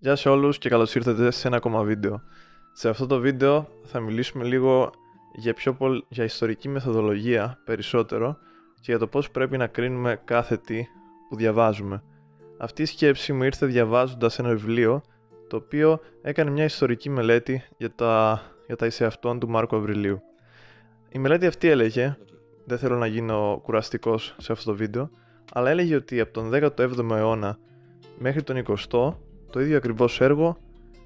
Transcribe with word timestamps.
Γεια 0.00 0.16
σε 0.16 0.28
όλους 0.28 0.58
και 0.58 0.68
καλώς 0.68 0.94
ήρθατε 0.94 1.30
σε 1.30 1.46
ένα 1.46 1.56
ακόμα 1.56 1.82
βίντεο. 1.82 2.22
Σε 2.72 2.88
αυτό 2.88 3.06
το 3.06 3.18
βίντεο 3.18 3.68
θα 3.84 4.00
μιλήσουμε 4.00 4.44
λίγο 4.44 4.90
για, 5.34 5.54
πιο 5.54 5.74
πολ... 5.74 6.04
για 6.08 6.24
ιστορική 6.24 6.68
μεθοδολογία 6.68 7.58
περισσότερο 7.64 8.38
και 8.74 8.84
για 8.84 8.98
το 8.98 9.06
πώς 9.06 9.30
πρέπει 9.30 9.56
να 9.56 9.66
κρίνουμε 9.66 10.20
κάθε 10.24 10.56
τι 10.56 10.86
που 11.28 11.36
διαβάζουμε. 11.36 12.02
Αυτή 12.58 12.82
η 12.82 12.84
σκέψη 12.84 13.32
μου 13.32 13.42
ήρθε 13.42 13.66
διαβάζοντας 13.66 14.38
ένα 14.38 14.48
βιβλίο 14.48 15.02
το 15.48 15.56
οποίο 15.56 16.00
έκανε 16.22 16.50
μια 16.50 16.64
ιστορική 16.64 17.10
μελέτη 17.10 17.64
για 17.76 17.94
τα, 17.94 18.42
για 18.66 18.76
τα 18.76 18.86
εισεαυτών 18.86 19.38
του 19.38 19.48
Μάρκου 19.48 19.76
Αβριλίου. 19.76 20.20
Η 21.08 21.18
μελέτη 21.18 21.46
αυτή 21.46 21.68
έλεγε, 21.68 22.16
δεν 22.64 22.78
θέλω 22.78 22.96
να 22.96 23.06
γίνω 23.06 23.60
κουραστικός 23.62 24.34
σε 24.38 24.52
αυτό 24.52 24.70
το 24.70 24.76
βίντεο, 24.76 25.10
αλλά 25.52 25.70
έλεγε 25.70 25.94
ότι 25.96 26.20
από 26.20 26.32
τον 26.32 26.50
17ο 26.52 27.10
αιώνα 27.10 27.58
μέχρι 28.18 28.42
τον 28.42 28.64
20ο 28.66 29.14
το 29.50 29.60
ίδιο 29.60 29.76
ακριβώς 29.76 30.20
έργο 30.20 30.56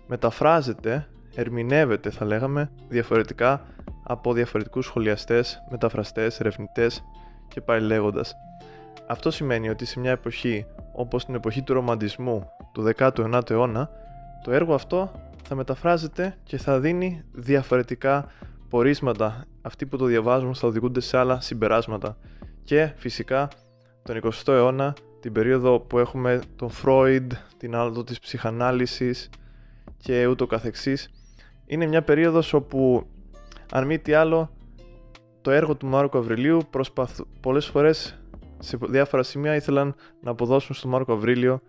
μεταφράζεται, 0.07 1.09
ερμηνεύεται 1.35 2.11
θα 2.11 2.25
λέγαμε, 2.25 2.71
διαφορετικά 2.89 3.67
από 4.03 4.33
διαφορετικούς 4.33 4.87
σχολιαστές, 4.87 5.63
μεταφραστές, 5.71 6.41
ερευνητές 6.41 7.05
και 7.49 7.61
πάλι 7.61 7.87
λέγοντας. 7.87 8.35
Αυτό 9.07 9.31
σημαίνει 9.31 9.69
ότι 9.69 9.85
σε 9.85 10.01
μια 10.01 10.11
εποχή 10.11 10.67
όπως 10.93 11.25
την 11.25 11.35
εποχή 11.35 11.63
του 11.63 11.73
ρομαντισμού 11.73 12.51
του 12.73 12.93
19ου 12.97 13.51
αιώνα, 13.51 13.91
το 14.45 14.53
έργο 14.53 14.75
αυτό 14.75 15.13
θα 15.43 15.55
μεταφράζεται 15.55 16.37
και 16.43 16.57
θα 16.57 16.81
δίνει 16.81 17.25
διαφορετικά 17.33 18.27
πορίσματα. 18.69 19.45
Αυτοί 19.63 19.87
που 19.87 19.97
το 19.97 20.05
διαβάζουν 20.05 20.55
θα 20.55 20.67
οδηγούνται 20.67 21.01
σε 21.01 21.19
άλλα 21.19 21.41
συμπεράσματα. 21.41 22.17
Και 22.65 22.93
φυσικά 22.97 23.49
τον 24.03 24.21
20ο 24.23 24.53
αιώνα 24.53 24.95
την 25.23 25.33
περίοδο 25.33 25.81
που 25.81 25.99
έχουμε 25.99 26.41
τον 26.57 26.71
Φρόιντ, 26.71 27.33
την 27.57 27.75
άλλο 27.75 28.05
της 28.05 28.19
ψυχανάλυσης 28.19 29.31
και 29.97 30.27
ούτω 30.27 30.47
καθεξής. 30.47 31.11
Είναι 31.67 31.87
μια 31.87 32.03
περίοδος 32.03 32.53
όπου, 32.53 33.07
αν 33.73 33.87
μη 33.87 33.99
τι 33.99 34.13
άλλο, 34.13 34.51
το 35.41 35.51
έργο 35.51 35.75
του 35.75 35.87
Μάρκου 35.87 36.19
Αβριλίου 36.19 36.61
προσπαθ... 36.71 37.21
πολλές 37.41 37.67
φορές 37.67 38.21
σε 38.59 38.79
διάφορα 38.81 39.23
σημεία 39.23 39.55
ήθελαν 39.55 39.95
να 40.21 40.31
αποδώσουν 40.31 40.75
στον 40.75 40.91
Μάρκο 40.91 41.13
Αβρίλιο 41.13 41.61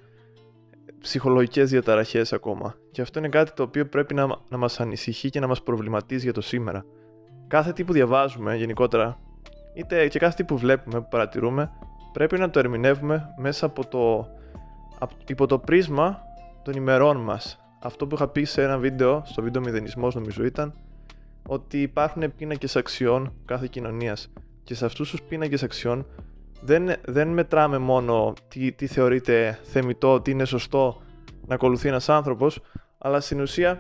ψυχολογικές 1.00 1.70
διαταραχές 1.70 2.34
ακόμα. 2.34 2.76
Και 2.92 3.02
αυτό 3.02 3.20
είναι 3.20 3.30
κάτι 3.30 3.52
το 3.54 3.64
οποίο 3.64 3.86
πρέπει 3.86 4.14
να, 4.14 4.28
να 4.50 4.58
μας 4.58 4.80
ανησυχεί 4.80 5.30
και 5.30 5.40
να 5.40 5.48
μας 5.48 5.64
προβληματίζει 5.64 6.24
για 6.24 6.34
το 6.34 6.42
σήμερα. 6.42 6.86
Κάθε 7.48 7.74
τι 7.74 7.84
που 7.84 7.94
διαβάζουμε 7.94 8.56
γενικότερα, 8.56 9.20
είτε 9.74 10.08
και 10.08 10.20
κάθε 10.20 10.36
τι 10.36 10.44
που 10.44 10.58
βλέπουμε, 10.58 11.02
που 11.02 11.08
παρατηρούμε, 11.10 11.72
πρέπει 12.14 12.40
να 12.40 12.50
το 12.50 12.60
ερμηνεύουμε 12.60 13.34
μέσα 13.38 13.66
από 13.66 13.88
το, 13.88 14.28
υπό 15.28 15.46
το 15.46 15.60
πρίσμα 15.60 16.22
των 16.64 16.74
ημερών 16.74 17.18
μας. 17.18 17.58
Αυτό 17.80 18.08
που 18.08 18.16
είχα 18.16 18.28
πει 18.28 18.44
σε 18.44 18.64
ένα 18.64 18.78
βίντεο, 18.78 19.22
στο 19.26 19.42
βίντεο 19.42 19.62
μηδενισμός 19.62 20.16
νομίζω 20.16 20.44
ήταν, 20.46 20.74
ότι 21.48 21.82
υπάρχουν 21.82 22.36
πίνακες 22.36 22.76
αξιών 22.76 23.34
κάθε 23.46 23.68
κοινωνίας 23.68 24.32
και 24.64 24.76
σε 24.76 24.86
αυτούς 24.86 25.10
τους 25.10 25.22
πίνακες 25.22 25.64
αξιών 25.64 26.06
δεν, 26.62 26.90
δεν 27.06 27.28
μετράμε 27.28 27.78
μόνο 27.78 28.34
τι, 28.48 28.72
τι 28.72 28.88
θεωρείται 28.88 29.60
θεμητό, 29.64 30.22
τι 30.22 30.32
είναι 30.32 30.46
σωστό 30.46 31.02
να 31.48 31.56
ακολουθεί 31.56 31.88
ένας 31.88 32.10
άνθρωπος, 32.10 32.62
αλλά 32.98 33.20
στην 33.20 33.42
ουσία 33.42 33.80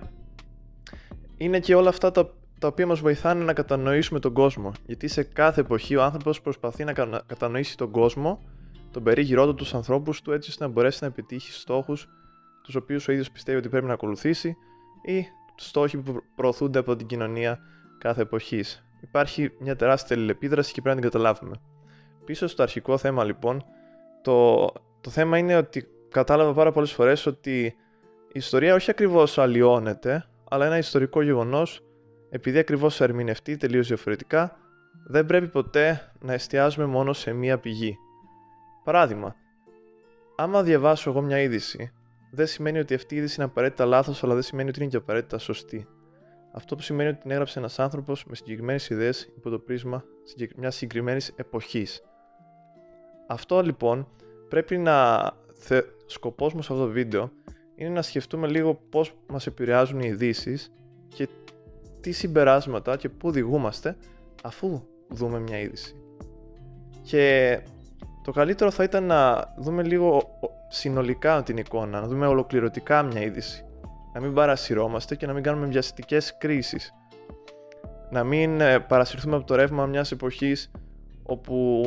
είναι 1.38 1.60
και 1.60 1.76
όλα 1.76 1.90
αυτά 1.90 2.12
τα 2.12 2.34
τα 2.64 2.70
οποία 2.70 2.88
μας 2.88 3.00
βοηθάνε 3.00 3.44
να 3.44 3.54
κατανοήσουμε 3.54 4.20
τον 4.20 4.34
κόσμο. 4.34 4.72
Γιατί 4.86 5.08
σε 5.08 5.24
κάθε 5.24 5.62
εποχή 5.62 5.96
ο 5.96 6.04
άνθρωπος 6.04 6.42
προσπαθεί 6.42 6.84
να 6.84 6.94
κατανοήσει 7.26 7.78
τον 7.78 7.92
κόσμο, 7.92 8.42
τον 8.92 9.04
περίγυρό 9.04 9.46
του, 9.46 9.54
τους 9.54 9.74
ανθρώπους 9.74 10.22
του, 10.22 10.32
έτσι 10.32 10.50
ώστε 10.50 10.64
να 10.66 10.72
μπορέσει 10.72 10.98
να 11.02 11.08
επιτύχει 11.08 11.52
στόχους 11.52 12.08
τους 12.64 12.76
οποίους 12.76 13.08
ο 13.08 13.12
ίδιος 13.12 13.32
πιστεύει 13.32 13.58
ότι 13.58 13.70
πρέπει 13.70 13.86
να 13.86 13.94
ακολουθήσει 13.94 14.56
ή 15.02 15.26
στόχοι 15.56 15.98
που 15.98 16.24
προωθούνται 16.36 16.80
από 16.80 16.96
την 16.96 17.08
κοινωνία 17.08 17.60
κάθε 17.98 18.22
εποχής. 18.22 18.86
Υπάρχει 19.02 19.52
μια 19.60 19.76
τεράστια 19.76 20.16
αλληλεπίδραση 20.16 20.74
και 20.74 20.82
πρέπει 20.82 20.96
να 20.96 21.02
την 21.02 21.12
καταλάβουμε. 21.12 21.56
Πίσω 22.26 22.48
στο 22.48 22.64
αρχικό 22.64 22.98
θέμα 22.98 23.24
λοιπόν, 23.24 23.66
το, 24.22 24.66
το 25.02 25.10
θέμα 25.10 25.38
είναι 25.38 25.56
ότι 25.56 25.88
κατάλαβα 26.10 26.54
πάρα 26.54 26.72
πολλές 26.72 26.92
φορές 26.92 27.26
ότι 27.26 27.64
η 28.28 28.40
ιστορία 28.40 28.74
όχι 28.76 28.90
ακριβώς 28.90 29.38
αλλοιώνεται, 29.38 30.26
αλλά 30.50 30.66
ένα 30.66 30.78
ιστορικό 30.78 31.22
γεγονός 31.22 31.82
επειδή 32.34 32.58
ακριβώς 32.58 33.02
ερμηνευτεί 33.02 33.58
τελείω 33.58 33.84
διαφορετικά, 33.84 34.58
δεν 35.06 35.26
πρέπει 35.26 35.48
ποτέ 35.48 36.12
να 36.20 36.34
εστιάζουμε 36.34 36.86
μόνο 36.86 37.14
σε 37.14 37.34
μία 37.34 37.58
πηγή. 37.60 37.98
Παράδειγμα, 38.84 39.36
άμα 40.36 40.64
διαβάσω 40.64 41.10
εγώ 41.10 41.22
μια 41.22 41.40
είδηση, 41.40 41.92
δεν 42.32 42.48
σημαίνει 42.48 42.80
ότι 42.80 42.94
αυτή 42.94 43.16
η 43.16 43.18
είδηση 43.18 43.36
είναι 43.38 43.46
απαραίτητα 43.46 43.86
λάθος, 43.86 44.24
αλλά 44.24 44.34
δεν 44.34 44.44
σημαίνει 44.44 44.70
ότι 44.70 44.80
είναι 44.80 44.90
και 44.90 44.98
απαραίτητα 44.98 45.38
σωστή. 45.38 45.88
Αυτό 46.54 46.76
που 46.76 46.82
σημαίνει 46.82 47.10
ότι 47.10 47.22
την 47.22 47.32
έγραψε 47.32 47.60
ένας 47.60 47.80
άνθρωπος 47.80 48.26
με 48.26 48.36
συγκεκριμένες 48.36 48.90
ιδέες 48.90 49.30
υπό 49.38 49.50
το 49.50 49.60
πρίσμα 49.60 50.04
μιας 50.56 50.76
συγκεκριμένης 50.76 51.34
εποχής. 51.36 52.02
Αυτό 53.28 53.62
λοιπόν 53.62 54.08
πρέπει 54.50 54.78
να. 54.78 55.30
Θε... 55.54 55.82
Σκοπός 56.06 56.54
μου 56.54 56.62
σε 56.62 56.74
αυτό 56.74 56.86
το 56.86 56.92
βίντεο 56.92 57.32
είναι 57.76 57.90
να 57.90 58.02
σκεφτούμε 58.02 58.48
λίγο 58.48 58.74
πώς 58.90 59.14
μας 59.28 59.48
επηρεάζουν 59.48 60.00
οι 60.00 60.08
ειδήσεις 60.08 60.72
και 61.08 61.28
τι 62.04 62.12
συμπεράσματα 62.12 62.98
και 62.98 63.10
πού 63.10 63.28
οδηγούμαστε 63.28 63.96
αφού 64.44 64.82
δούμε 65.08 65.40
μια 65.40 65.60
είδηση. 65.60 65.96
Και 67.02 67.60
το 68.24 68.32
καλύτερο 68.32 68.72
θα 68.72 68.84
ήταν 68.84 69.04
να 69.04 69.54
δούμε 69.58 69.84
λίγο 69.84 70.40
συνολικά 70.70 71.44
την 71.44 71.58
εικόνα, 71.58 72.00
να 72.00 72.08
δούμε 72.08 72.28
ολοκληρωτικά 72.28 73.04
μια 73.04 73.22
είδηση. 73.22 73.66
Να 74.14 74.22
μην 74.22 74.34
παρασυρώμαστε 74.34 75.16
και 75.16 75.26
να 75.26 75.34
μην 75.34 75.44
κάνουμε 75.44 75.68
βιαστικές 75.68 76.38
κρίσεις. 76.38 76.94
Να 78.12 78.24
μην 78.24 78.62
ε, 78.62 78.80
παρασυρθούμε 78.80 79.36
από 79.36 79.46
το 79.46 79.56
ρεύμα 79.56 79.86
μιας 79.86 80.12
εποχής 80.12 80.72
όπου 81.24 81.84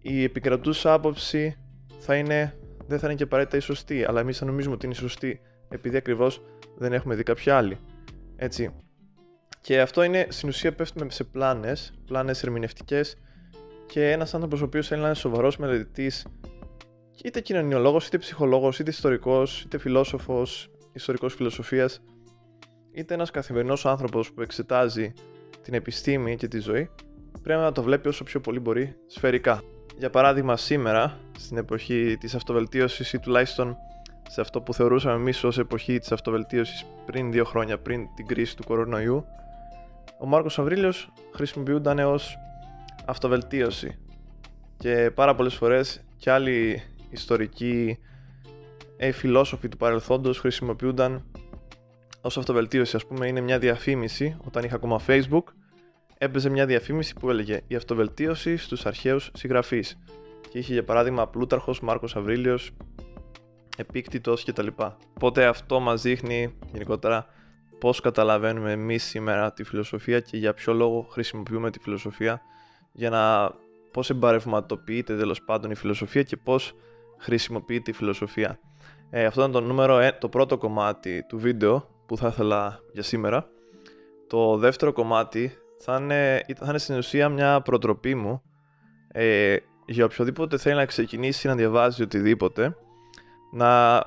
η 0.00 0.22
επικρατούσα 0.22 0.92
άποψη 0.92 1.56
θα 1.98 2.16
είναι, 2.16 2.58
δεν 2.86 2.98
θα 2.98 3.06
είναι 3.06 3.16
και 3.16 3.22
απαραίτητα 3.22 3.56
η 3.56 3.60
σωστή, 3.60 4.04
αλλά 4.04 4.20
εμείς 4.20 4.38
θα 4.38 4.44
νομίζουμε 4.44 4.74
ότι 4.74 4.86
είναι 4.86 4.94
η 4.94 4.98
σωστή, 4.98 5.40
επειδή 5.68 5.96
ακριβώς 5.96 6.42
δεν 6.76 6.92
έχουμε 6.92 7.14
δει 7.14 7.22
κάποια 7.22 7.56
άλλη. 7.56 7.78
Έτσι, 8.36 8.83
και 9.64 9.80
αυτό 9.80 10.02
είναι 10.02 10.26
στην 10.28 10.48
ουσία 10.48 10.74
πέφτουμε 10.74 11.10
σε 11.10 11.24
πλάνες, 11.24 11.92
πλάνες 12.06 12.42
ερμηνευτικές 12.42 13.16
και 13.86 14.10
ένας 14.10 14.34
άνθρωπος 14.34 14.60
ο 14.60 14.64
οποίος 14.64 14.86
θέλει 14.86 15.00
να 15.00 15.06
είναι 15.06 15.16
σοβαρός 15.16 15.56
μελετητής, 15.56 16.26
είτε 17.24 17.40
κοινωνιολόγος, 17.40 18.06
είτε 18.06 18.18
ψυχολόγος, 18.18 18.78
είτε 18.78 18.90
ιστορικός, 18.90 19.62
είτε 19.62 19.78
φιλόσοφος, 19.78 20.70
ιστορικός 20.92 21.34
φιλοσοφίας, 21.34 22.00
είτε 22.92 23.14
ένας 23.14 23.30
καθημερινός 23.30 23.86
άνθρωπος 23.86 24.32
που 24.32 24.40
εξετάζει 24.40 25.12
την 25.62 25.74
επιστήμη 25.74 26.36
και 26.36 26.48
τη 26.48 26.58
ζωή, 26.58 26.90
πρέπει 27.42 27.60
να 27.60 27.72
το 27.72 27.82
βλέπει 27.82 28.08
όσο 28.08 28.24
πιο 28.24 28.40
πολύ 28.40 28.60
μπορεί 28.60 28.96
σφαιρικά. 29.06 29.62
Για 29.98 30.10
παράδειγμα, 30.10 30.56
σήμερα, 30.56 31.18
στην 31.38 31.56
εποχή 31.56 32.16
της 32.20 32.34
αυτοβελτίωσης 32.34 33.12
ή 33.12 33.18
τουλάχιστον 33.18 33.76
σε 34.28 34.40
αυτό 34.40 34.60
που 34.60 34.74
θεωρούσαμε 34.74 35.14
εμείς 35.14 35.44
ως 35.44 35.58
εποχή 35.58 35.98
της 35.98 36.12
αυτοβελτίωσης 36.12 36.84
πριν 37.06 37.32
δύο 37.32 37.44
χρόνια, 37.44 37.78
πριν 37.78 38.08
την 38.14 38.26
κρίση 38.26 38.56
του 38.56 38.64
κορονοϊού, 38.64 39.26
ο 40.18 40.26
Μάρκος 40.26 40.58
Αβρίλιος 40.58 41.12
χρησιμοποιούνταν 41.34 41.98
ως 41.98 42.36
αυτοβελτίωση 43.04 43.98
και 44.76 45.10
πάρα 45.14 45.34
πολλές 45.34 45.54
φορές 45.54 46.04
και 46.16 46.30
άλλοι 46.30 46.82
ιστορικοί 47.10 47.98
ε, 48.96 49.12
φιλόσοφοι 49.12 49.68
του 49.68 49.76
παρελθόντος 49.76 50.38
χρησιμοποιούνταν 50.38 51.24
ως 52.20 52.38
αυτοβελτίωση. 52.38 52.96
Ας 52.96 53.06
πούμε 53.06 53.26
είναι 53.26 53.40
μια 53.40 53.58
διαφήμιση, 53.58 54.36
όταν 54.44 54.64
είχα 54.64 54.74
ακόμα 54.74 55.00
facebook, 55.06 55.42
έπαιζε 56.18 56.50
μια 56.50 56.66
διαφήμιση 56.66 57.14
που 57.14 57.30
έλεγε 57.30 57.60
«Η 57.66 57.74
αυτοβελτίωση 57.74 58.56
στους 58.56 58.86
αρχαίους 58.86 59.30
συγγραφείς» 59.34 59.98
και 60.50 60.58
είχε 60.58 60.72
για 60.72 60.84
παράδειγμα 60.84 61.28
Πλούταρχος, 61.28 61.80
Μάρκος 61.80 62.16
Αβρίλιος, 62.16 62.70
Επίκτητος 63.76 64.44
κτλ. 64.44 64.66
Οπότε 65.14 65.44
αυτό 65.46 65.80
μας 65.80 66.02
δείχνει 66.02 66.54
γενικότερα 66.72 67.26
πώς 67.84 68.00
καταλαβαίνουμε 68.00 68.72
εμείς 68.72 69.04
σήμερα 69.04 69.52
τη 69.52 69.64
φιλοσοφία 69.64 70.20
και 70.20 70.36
για 70.36 70.54
ποιο 70.54 70.72
λόγο 70.72 71.06
χρησιμοποιούμε 71.10 71.70
τη 71.70 71.78
φιλοσοφία 71.78 72.40
για 72.92 73.10
να 73.10 73.52
πώς 73.90 74.10
εμπαρευματοποιείται 74.10 75.16
τέλος 75.16 75.42
πάντων 75.42 75.70
η 75.70 75.74
φιλοσοφία 75.74 76.22
και 76.22 76.36
πώς 76.36 76.74
χρησιμοποιείται 77.18 77.90
η 77.90 77.94
φιλοσοφία. 77.94 78.58
Ε, 79.10 79.24
αυτό 79.24 79.40
ήταν 79.40 79.52
το 79.52 79.60
νούμερο, 79.60 79.98
ε, 79.98 80.16
το 80.20 80.28
πρώτο 80.28 80.58
κομμάτι 80.58 81.24
του 81.28 81.38
βίντεο 81.38 81.88
που 82.06 82.16
θα 82.16 82.28
ήθελα 82.28 82.80
για 82.92 83.02
σήμερα. 83.02 83.48
Το 84.26 84.56
δεύτερο 84.56 84.92
κομμάτι 84.92 85.52
θα 85.78 85.98
είναι, 86.00 86.44
θα 86.56 86.66
είναι 86.68 86.78
στην 86.78 86.96
ουσία 86.96 87.28
μια 87.28 87.60
προτροπή 87.60 88.14
μου 88.14 88.42
ε, 89.08 89.56
για 89.86 90.04
οποιοδήποτε 90.04 90.58
θέλει 90.58 90.76
να 90.76 90.86
ξεκινήσει 90.86 91.46
να 91.46 91.54
διαβάζει 91.54 92.02
οτιδήποτε 92.02 92.76
να 93.52 94.02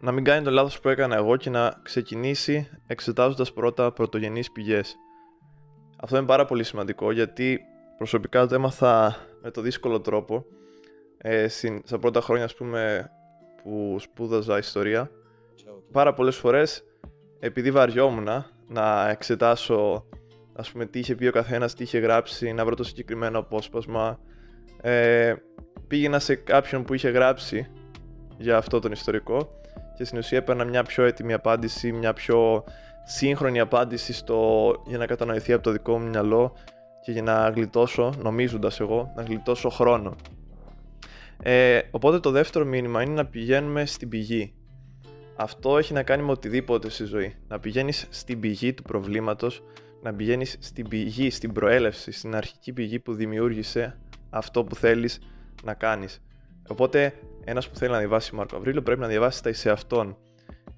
να 0.00 0.12
μην 0.12 0.24
κάνει 0.24 0.44
το 0.44 0.50
λάθος 0.50 0.80
που 0.80 0.88
έκανα 0.88 1.16
εγώ 1.16 1.36
και 1.36 1.50
να 1.50 1.80
ξεκινήσει 1.82 2.68
εξετάζοντας 2.86 3.52
πρώτα 3.52 3.92
πρωτογενείς 3.92 4.52
πηγές. 4.52 4.96
Αυτό 5.96 6.16
είναι 6.16 6.26
πάρα 6.26 6.44
πολύ 6.44 6.64
σημαντικό 6.64 7.12
γιατί 7.12 7.60
προσωπικά 7.96 8.46
το 8.46 8.54
έμαθα 8.54 9.16
με 9.42 9.50
το 9.50 9.60
δύσκολο 9.60 10.00
τρόπο 10.00 10.44
ε, 11.18 11.46
στα 11.84 11.98
πρώτα 12.00 12.20
χρόνια 12.20 12.44
ας 12.44 12.54
πούμε 12.54 13.10
που 13.62 13.96
σπούδαζα 13.98 14.58
ιστορία 14.58 15.10
πάρα 15.92 16.12
πολλές 16.12 16.36
φορές 16.36 16.84
επειδή 17.38 17.70
βαριόμουν 17.70 18.28
να 18.68 19.08
εξετάσω 19.08 20.06
ας 20.52 20.70
πούμε 20.70 20.86
τι 20.86 20.98
είχε 20.98 21.14
πει 21.14 21.26
ο 21.26 21.32
καθένας, 21.32 21.74
τι 21.74 21.82
είχε 21.82 21.98
γράψει, 21.98 22.52
να 22.52 22.64
βρω 22.64 22.74
το 22.74 22.84
συγκεκριμένο 22.84 23.38
απόσπασμα 23.38 24.18
ε, 24.80 25.34
πήγαινα 25.86 26.18
σε 26.18 26.34
κάποιον 26.34 26.84
που 26.84 26.94
είχε 26.94 27.08
γράψει 27.08 27.70
για 28.38 28.56
αυτό 28.56 28.78
τον 28.78 28.92
ιστορικό 28.92 29.60
και 29.96 30.04
στην 30.04 30.18
ουσία 30.18 30.38
έπαιρνα 30.38 30.64
μια 30.64 30.82
πιο 30.82 31.04
έτοιμη 31.04 31.32
απάντηση, 31.32 31.92
μια 31.92 32.12
πιο 32.12 32.64
σύγχρονη 33.04 33.60
απάντηση 33.60 34.12
στο, 34.12 34.72
για 34.86 34.98
να 34.98 35.06
κατανοηθεί 35.06 35.52
από 35.52 35.62
το 35.62 35.70
δικό 35.70 35.98
μου 35.98 36.08
μυαλό 36.08 36.52
και 37.02 37.12
για 37.12 37.22
να 37.22 37.48
γλιτώσω, 37.48 38.12
νομίζοντας 38.22 38.80
εγώ, 38.80 39.12
να 39.16 39.22
γλιτώσω 39.22 39.68
χρόνο. 39.68 40.16
Ε, 41.42 41.80
οπότε 41.90 42.20
το 42.20 42.30
δεύτερο 42.30 42.64
μήνυμα 42.64 43.02
είναι 43.02 43.14
να 43.14 43.26
πηγαίνουμε 43.26 43.86
στην 43.86 44.08
πηγή. 44.08 44.54
Αυτό 45.36 45.78
έχει 45.78 45.92
να 45.92 46.02
κάνει 46.02 46.22
με 46.22 46.30
οτιδήποτε 46.30 46.90
στη 46.90 47.04
ζωή. 47.04 47.34
Να 47.48 47.58
πηγαίνεις 47.58 48.06
στην 48.10 48.40
πηγή 48.40 48.74
του 48.74 48.82
προβλήματος, 48.82 49.62
να 50.02 50.14
πηγαίνεις 50.14 50.56
στην 50.60 50.88
πηγή, 50.88 51.30
στην 51.30 51.52
προέλευση, 51.52 52.12
στην 52.12 52.34
αρχική 52.34 52.72
πηγή 52.72 52.98
που 52.98 53.14
δημιούργησε 53.14 53.98
αυτό 54.30 54.64
που 54.64 54.74
θέλεις 54.74 55.18
να 55.64 55.74
κάνεις. 55.74 56.22
Οπότε 56.68 57.12
ένας 57.44 57.68
που 57.68 57.76
θέλει 57.76 57.92
να 57.92 57.98
διαβάσει 57.98 58.34
Μάρκο 58.34 58.56
Αβρίλιο 58.56 58.82
πρέπει 58.82 59.00
να 59.00 59.06
διαβάσει 59.06 59.42
τα 59.42 59.50
εις 59.50 59.66
αυτόν. 59.66 60.16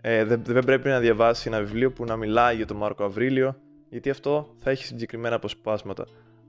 Ε, 0.01 0.25
δεν, 0.25 0.43
δεν 0.45 0.65
πρέπει 0.65 0.89
να 0.89 0.99
διαβάσει 0.99 1.49
ένα 1.49 1.59
βιβλίο 1.59 1.93
που 1.93 2.05
να 2.05 2.17
μιλάει 2.17 2.57
για 2.57 2.67
τον 2.67 2.77
Μάρκο 2.77 3.05
Αβρίλιο, 3.05 3.57
γιατί 3.89 4.11
αυτό 4.11 4.55
θα 4.59 4.71
έχει 4.71 4.85
συγκεκριμένα 4.85 5.35
αποσπάσματα. 5.35 6.05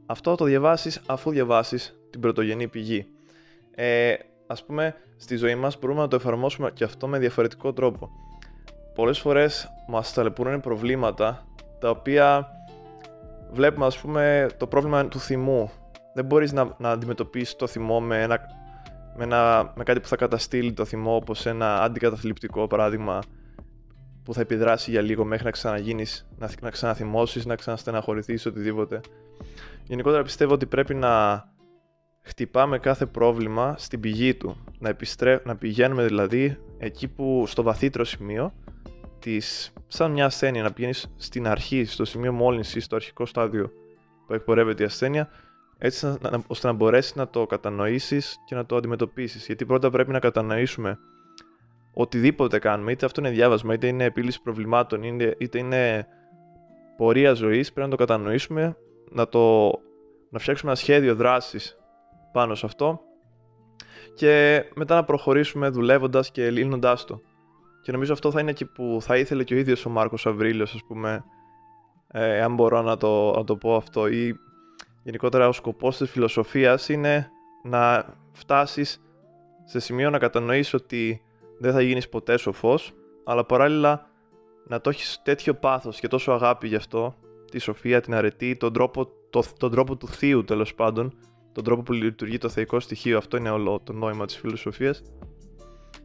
Αυτό 0.06 0.36
το 0.36 0.46
διαβάσεις 0.46 1.02
αφού 1.06 1.32
διαβάσεις 1.32 2.00
την 2.10 2.20
πρωτογενή 2.20 2.68
πηγή. 2.68 3.08
Ε, 3.76 4.14
ας 4.48 4.64
πούμε, 4.64 4.96
στη 5.18 5.36
ζωή 5.36 5.56
μας 5.56 5.80
μπορούμε 5.80 6.02
να 6.02 6.08
το 6.08 6.16
εφαρμόσουμε 6.16 6.72
και 6.72 6.84
αυτό 6.84 7.08
με 7.08 7.20
διαφορετικό 7.20 7.74
τρόπο. 7.74 8.10
Πολλές 8.96 9.20
φορές 9.20 9.72
μας 9.88 10.14
ταλαιπωρούν 10.14 10.60
προβλήματα 10.60 11.48
τα 11.80 11.90
οποία 11.90 12.52
βλέπουμε 13.52 13.86
ας 13.86 14.00
πούμε 14.00 14.48
το 14.58 14.68
πρόβλημα 14.68 15.08
του 15.08 15.20
θυμού. 15.20 15.72
Δεν 16.14 16.26
μπορείς 16.26 16.52
να, 16.52 16.76
να 16.78 16.90
αντιμετωπίσεις 16.90 17.56
το 17.56 17.68
θυμό 17.68 18.02
με, 18.02 18.22
ένα, 18.22 18.40
με, 19.18 19.24
ένα, 19.24 19.74
με 19.76 19.84
κάτι 19.84 20.00
που 20.00 20.08
θα 20.08 20.16
καταστήλει 20.16 20.74
το 20.74 20.86
θυμό 20.86 21.16
όπως 21.16 21.46
ένα 21.46 21.82
αντικαταθλιπτικό 21.82 22.68
παράδειγμα 22.68 23.22
που 24.24 24.34
θα 24.34 24.42
επιδράσει 24.42 24.92
για 24.92 25.02
λίγο 25.02 25.26
μέχρι 25.26 25.46
να 25.46 25.52
ξαναγίνεις, 25.52 26.28
να, 26.38 26.50
να 26.62 26.70
ξαναθυμώσεις, 26.70 27.46
να 27.46 27.56
ξαναστεναχωρηθείς, 27.56 28.46
οτιδήποτε. 28.46 29.00
Γενικότερα 29.84 30.24
πιστεύω 30.24 30.54
ότι 30.54 30.66
πρέπει 30.66 30.96
να 30.96 31.44
χτυπάμε 32.22 32.80
κάθε 32.80 33.06
πρόβλημα 33.06 33.76
στην 33.78 34.00
πηγή 34.00 34.36
του. 34.36 34.64
Να, 34.80 34.90
επιστρέ... 34.90 35.42
να 35.46 35.56
πηγαίνουμε 35.56 36.06
δηλαδή 36.06 36.58
εκεί 36.78 37.08
που 37.08 37.44
στο 37.48 37.64
βαθύτερο 37.64 38.04
σημείο 38.04 38.54
της, 39.20 39.74
σαν 39.88 40.12
μια 40.12 40.26
ασθένεια, 40.26 40.64
να 40.64 40.72
πηγαίνεις 40.72 41.14
στην 41.18 41.48
αρχή, 41.48 41.86
στο 41.86 42.06
σημείο 42.06 42.32
μόλυνσης, 42.32 42.86
στο 42.86 42.96
αρχικό 42.96 43.26
στάδιο 43.26 43.72
που 44.28 44.34
εκπορεύεται 44.34 44.84
η 44.84 44.86
ασθένεια, 44.86 45.30
έτσι 45.80 46.06
να, 46.22 46.44
ώστε 46.48 46.68
να 46.68 46.74
μπορέσεις 46.74 47.16
να 47.16 47.28
το 47.28 47.46
κατανοήσεις 47.46 48.38
και 48.46 48.56
να 48.56 48.66
το 48.66 48.76
αντιμετωπίσεις. 48.76 49.46
Γιατί 49.46 49.66
πρώτα 49.66 49.90
πρέπει 49.90 50.12
να 50.12 50.20
κατανοήσουμε 50.20 51.00
οτιδήποτε 51.94 52.60
κάνουμε, 52.60 52.92
είτε 52.92 53.06
αυτό 53.06 53.22
είναι 53.22 53.30
διάβασμα, 53.30 53.74
είτε 53.74 53.88
είναι 53.88 54.04
επίλυση 54.04 54.42
προβλημάτων, 54.42 55.04
είτε 55.38 55.58
είναι 55.58 56.08
πορεία 56.98 57.34
ζωής, 57.34 57.74
πρέπει 57.74 57.90
να 57.90 57.98
το 57.98 58.06
κατανοήσουμε, 58.06 58.78
να, 59.12 59.28
το, 59.28 59.72
να 60.30 60.40
φτιάξουμε 60.40 60.72
ένα 60.72 60.80
σχέδιο 60.80 61.16
δράσης 61.16 61.78
πάνω 62.32 62.56
σε 62.56 62.66
αυτό 62.66 63.02
και 64.16 64.64
μετά 64.76 64.96
να 64.96 65.04
προχωρήσουμε 65.04 65.70
δουλεύοντας 65.70 66.32
και 66.32 66.50
λύνοντας 66.50 67.06
το. 67.06 67.22
Και 67.82 67.92
νομίζω 67.92 68.14
αυτό 68.14 68.32
θα 68.32 68.40
είναι 68.40 68.54
και 68.54 68.66
που 68.66 68.98
θα 69.02 69.18
ήθελε 69.18 69.44
και 69.44 69.54
ο 69.54 69.58
ίδιος 69.58 69.86
ο 69.86 69.90
Μάρκος 69.90 70.26
Αβρίλιος, 70.26 70.74
ας 70.74 70.84
πούμε, 70.88 71.24
ε, 72.08 72.42
αν 72.42 72.54
μπορώ 72.54 72.82
να 72.82 72.98
το, 72.98 73.34
να 73.36 73.44
το 73.44 73.56
πω 73.56 73.76
αυτό, 73.76 74.08
ή 74.08 74.36
γενικότερα 75.04 75.48
ο 75.48 75.52
σκοπός 75.52 75.98
της 75.98 76.10
φιλοσοφίας 76.10 76.90
είναι 76.90 77.32
να 77.64 78.06
φτάσεις 78.32 79.02
σε 79.66 79.80
σημείο 79.80 80.10
να 80.10 80.18
κατανοήσεις 80.18 80.74
ότι 80.74 81.22
δεν 81.60 81.74
θα 81.74 81.82
γίνεις 81.82 82.10
ποτέ 82.10 82.38
σοφός, 82.38 82.94
αλλά 83.24 83.46
παράλληλα 83.46 84.10
να 84.68 84.82
το 84.82 84.90
έχεις 84.90 85.22
τέτοιο 85.24 85.54
πάθος 85.54 86.00
και 86.00 86.08
τόσο 86.08 86.32
αγάπη 86.32 86.68
γι' 86.68 86.76
αυτό, 86.76 87.16
τη 87.52 87.60
σοφία, 87.60 88.02
την 88.02 88.14
αρετή, 88.14 88.56
τον 88.58 88.74
τρόπο, 88.74 89.08
το, 89.30 89.44
τον 89.58 89.72
τρόπο 89.72 89.96
του 89.96 90.08
θείου 90.08 90.44
τέλος 90.44 90.76
πάντων, 90.76 91.14
τον 91.52 91.64
τρόπο 91.64 91.82
που 91.82 91.94
λειτουργεί 91.94 92.38
το 92.38 92.50
θεϊκό 92.50 92.80
στοιχείο, 92.80 93.18
αυτό 93.18 93.38
είναι 93.38 93.50
όλο 93.50 93.80
το 93.84 93.94
νόημα 93.94 94.26
της 94.26 94.38
φιλοσοφίας, 94.38 95.02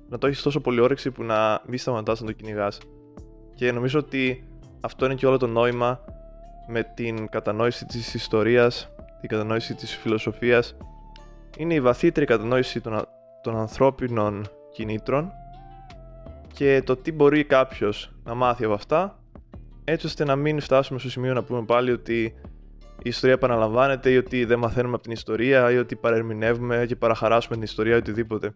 να 0.08 0.18
το 0.18 0.26
έχεις 0.26 0.42
τόσο 0.42 0.60
πολύ 0.60 0.80
όρεξη 0.80 1.10
που 1.10 1.22
να 1.22 1.62
μην 1.66 1.78
σταματάς 1.78 2.20
να 2.20 2.26
το 2.26 2.32
κυνηγάς. 2.32 2.78
Και 3.54 3.72
νομίζω 3.72 3.98
ότι 3.98 4.48
αυτό 4.80 5.04
είναι 5.04 5.14
και 5.14 5.26
όλο 5.26 5.36
το 5.36 5.46
νόημα 5.46 6.00
με 6.66 6.82
την 6.94 7.28
κατανόηση 7.28 7.84
της 7.86 8.14
ιστορίας, 8.14 8.90
την 9.20 9.28
κατανόηση 9.28 9.74
της 9.74 9.96
φιλοσοφίας. 9.96 10.76
Είναι 11.58 11.74
η 11.74 11.80
βαθύτερη 11.80 12.26
κατανόηση 12.26 12.80
των, 12.80 13.02
των 13.42 13.56
ανθρώπινων 13.56 14.46
κινήτρων 14.72 15.32
και 16.52 16.82
το 16.84 16.96
τι 16.96 17.12
μπορεί 17.12 17.44
κάποιος 17.44 18.12
να 18.24 18.34
μάθει 18.34 18.64
από 18.64 18.74
αυτά 18.74 19.18
έτσι 19.84 20.06
ώστε 20.06 20.24
να 20.24 20.36
μην 20.36 20.60
φτάσουμε 20.60 20.98
στο 20.98 21.10
σημείο 21.10 21.32
να 21.32 21.42
πούμε 21.42 21.64
πάλι 21.64 21.90
ότι 21.90 22.34
η 23.02 23.08
ιστορία 23.08 23.34
επαναλαμβάνεται 23.34 24.10
ή 24.10 24.16
ότι 24.16 24.44
δεν 24.44 24.58
μαθαίνουμε 24.58 24.94
από 24.94 25.02
την 25.02 25.12
ιστορία 25.12 25.70
ή 25.70 25.78
ότι 25.78 25.96
παρερμηνεύουμε 25.96 26.84
και 26.86 26.96
παραχαράσουμε 26.96 27.54
την 27.54 27.64
ιστορία 27.64 27.94
ή 27.94 27.96
οτιδήποτε. 27.96 28.54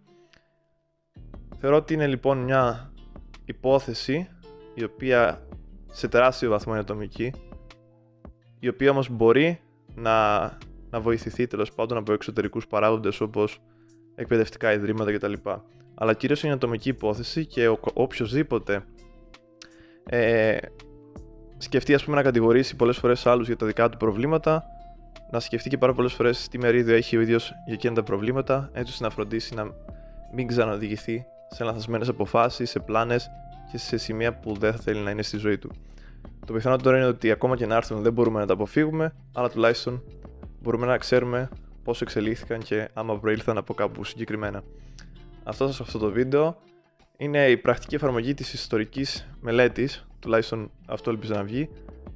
Θεωρώ 1.61 1.76
ότι 1.76 1.94
είναι 1.94 2.06
λοιπόν 2.06 2.38
μια 2.38 2.93
υπόθεση 3.44 4.28
η 4.75 4.84
οποία 4.84 5.46
σε 5.87 6.08
τεράστιο 6.08 6.50
βαθμό 6.50 6.72
είναι 6.72 6.81
ατομική 6.81 7.32
η 8.58 8.69
οποία 8.69 8.90
όμως 8.90 9.08
μπορεί 9.10 9.60
να, 9.94 10.38
να 10.90 11.00
βοηθηθεί 11.00 11.46
τέλος 11.46 11.72
πάντων 11.72 11.99
από 11.99 12.12
εξωτερικούς 12.12 12.66
παράγοντες 12.66 13.20
όπως 13.20 13.60
εκπαιδευτικά 14.14 14.72
ιδρύματα 14.72 15.12
κτλ. 15.12 15.32
Αλλά 15.94 16.14
κυρίως 16.14 16.43
είναι 16.43 16.52
ατομική 16.52 16.88
υπόθεση 16.88 17.46
και 17.46 17.69
οποιοδήποτε 17.94 18.84
ε, 20.05 20.56
σκεφτεί 21.58 21.94
ας 21.94 22.05
πούμε 22.05 22.16
να 22.16 22.22
κατηγορήσει 22.22 22.76
πολλές 22.76 22.96
φορές 22.96 23.26
άλλους 23.26 23.46
για 23.46 23.56
τα 23.56 23.66
δικά 23.66 23.88
του 23.88 23.96
προβλήματα 23.96 24.64
να 25.31 25.40
σκεφτεί 25.40 25.69
και 25.69 25.78
πάρα 25.78 25.93
πολλές 25.94 26.12
φορές 26.12 26.49
τι 26.49 26.58
μερίδιο 26.58 26.94
έχει 26.94 27.16
ο 27.16 27.20
ίδιος 27.20 27.52
για 27.64 27.75
εκείνα 27.75 27.94
τα 27.94 28.02
προβλήματα 28.02 28.70
έτσι 28.72 28.93
ώστε 28.93 29.04
να 29.04 29.11
φροντίσει 29.11 29.54
να 29.54 29.70
μην 30.32 30.46
ξαναοδηγηθεί 30.46 31.25
σε 31.50 31.64
λανθασμένες 31.64 32.08
αποφάσεις, 32.08 32.70
σε 32.70 32.78
πλάνες 32.78 33.31
και 33.70 33.78
σε 33.78 33.96
σημεία 33.96 34.34
που 34.34 34.54
δεν 34.54 34.72
θα 34.72 34.78
θέλει 34.78 35.00
να 35.00 35.11
είναι 35.11 35.22
στη 35.22 35.37
ζωή 35.37 35.58
του. 35.58 35.70
Το 36.46 36.52
πιθανό 36.52 36.76
τώρα 36.76 36.96
είναι 36.96 37.06
ότι 37.06 37.30
ακόμα 37.30 37.56
και 37.56 37.66
να 37.66 37.76
έρθουν 37.76 38.02
δεν 38.02 38.12
μπορούμε 38.12 38.40
να 38.40 38.46
τα 38.46 38.52
αποφύγουμε, 38.52 39.14
αλλά 39.32 39.50
τουλάχιστον 39.50 40.02
μπορούμε 40.60 40.87
να 40.87 40.98
ξέρουμε 40.98 41.48
πώς 41.82 42.00
εξελίχθηκαν 42.00 42.60
και 42.60 42.88
άμα 42.92 43.18
προήλθαν 43.18 43.58
από 43.58 43.75
κάπου 43.75 44.04
συγκεκριμένα. 44.04 44.62
Αυτό 45.44 45.72
σε 45.72 45.82
αυτό 45.82 45.98
το 45.98 46.10
βίντεο 46.10 46.56
είναι 47.16 47.48
η 47.48 47.56
πρακτική 47.56 47.94
εφαρμογή 47.94 48.34
της 48.34 48.52
ιστορικής 48.52 49.28
μελέτης, 49.40 50.06
τουλάχιστον 50.18 50.70
αυτό 50.87 51.10
ελπίζω 51.10 51.34
να 51.34 51.42
βγει. 51.42 51.70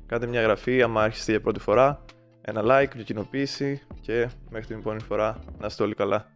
Κάντε 0.07 0.27
μια 0.27 0.43
γραφή 0.43 0.83
άμα 0.83 1.03
άρχιστε 1.03 1.31
για 1.31 1.41
πρώτη 1.41 1.61
φορά, 1.61 2.05
ένα 2.41 2.61
like, 2.65 2.95
μια 2.95 3.05
κοινοποίηση 3.05 3.83
και 4.01 4.29
μέχρι 4.51 4.67
την 4.67 4.77
επόμενη 4.77 5.03
φορά 5.03 5.39
να 5.59 5.67
είστε 5.67 5.83
όλοι 5.83 5.95
καλά. 5.95 6.31